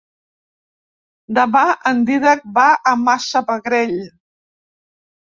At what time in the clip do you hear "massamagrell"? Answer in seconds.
3.01-3.93